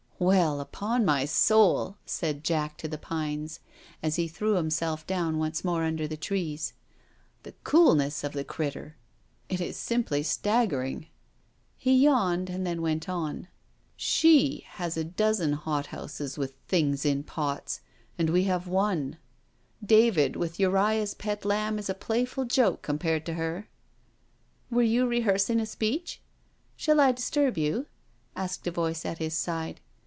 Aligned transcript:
"Well^ 0.21 0.61
upon 0.61 1.03
my 1.03 1.23
soull" 1.25 1.95
said 2.05 2.43
Jack 2.43 2.77
to 2.77 2.87
the 2.87 2.99
pines^ 2.99 3.57
as 4.03 4.17
he 4.17 4.27
threw 4.27 4.53
himself 4.53 5.07
down 5.07 5.39
once 5.39 5.63
more 5.65 5.83
under 5.83 6.07
the 6.07 6.15
trees." 6.15 6.73
The 7.41 7.53
coolness 7.63 8.23
of 8.23 8.33
the 8.33 8.43
critturl 8.45 8.93
It 9.49 9.59
is 9.59 9.77
simply 9.77 10.21
staggering." 10.21 11.07
He 11.75 11.95
yawned 12.03 12.51
and 12.51 12.67
then 12.67 12.83
went 12.83 13.09
on: 13.09 13.47
She 13.97 14.63
has 14.73 14.95
a 14.95 15.03
dozen 15.03 15.53
hot 15.53 15.87
houses 15.87 16.37
with 16.37 16.53
'things 16.67 17.03
in 17.03 17.23
pots/ 17.23 17.81
and 18.15 18.29
we 18.29 18.43
have 18.43 18.67
one 18.67 19.17
I 19.81 19.85
David 19.87 20.35
with 20.35 20.59
Uriah's 20.59 21.15
pet 21.15 21.45
lamb 21.45 21.79
is 21.79 21.89
a 21.89 21.95
playful 21.95 22.45
joke 22.45 22.83
com 22.83 22.99
pared 22.99 23.25
to 23.25 23.33
her. 23.33 23.67
•.•""Were 24.75 24.83
you 24.83 25.07
rehearsing 25.07 25.59
a 25.59 25.65
speech? 25.65 26.21
Shall 26.75 26.99
I 26.99 27.11
disturb 27.11 27.57
you?" 27.57 27.87
asked 28.35 28.67
a 28.67 28.71
voice 28.71 29.03
at 29.03 29.17
his 29.17 29.33
side. 29.33 29.81